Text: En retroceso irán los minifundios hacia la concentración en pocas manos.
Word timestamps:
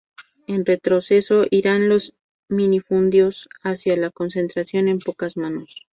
En 0.47 0.65
retroceso 0.65 1.45
irán 1.51 1.87
los 1.87 2.15
minifundios 2.49 3.47
hacia 3.61 3.95
la 3.97 4.09
concentración 4.09 4.87
en 4.87 4.97
pocas 4.97 5.37
manos. 5.37 5.85